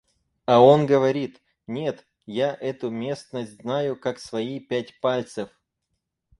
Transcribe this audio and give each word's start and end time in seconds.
А 0.45 0.59
он 0.61 0.87
говорит: 0.87 1.43
«Нет, 1.67 2.07
я 2.25 2.57
эту 2.59 2.89
местность 2.89 3.57
знаю, 3.61 3.95
как 3.95 4.17
свои 4.17 4.59
пять 4.59 4.99
пальцев». 4.99 5.49